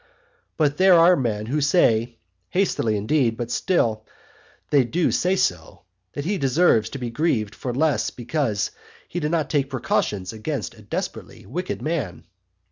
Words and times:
But 0.57 0.77
there 0.77 0.95
are 0.97 1.15
men 1.15 1.45
who 1.45 1.61
say, 1.61 2.17
(hastily 2.49 2.97
indeed, 2.97 3.37
but 3.37 3.51
still 3.51 4.03
they 4.71 4.83
do 4.83 5.11
say 5.11 5.35
so,) 5.35 5.83
that 6.13 6.25
he 6.25 6.39
deserves 6.39 6.89
to 6.89 6.97
be 6.97 7.11
grieved 7.11 7.53
for 7.53 7.71
less 7.71 8.09
because 8.09 8.71
he 9.07 9.19
did 9.19 9.29
not 9.29 9.51
take 9.51 9.69
precautions 9.69 10.33
against 10.33 10.73
a 10.73 10.81
desperately 10.81 11.45
wicked 11.45 11.83
man. 11.83 12.23